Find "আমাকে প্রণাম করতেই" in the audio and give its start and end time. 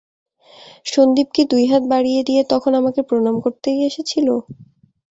2.81-3.79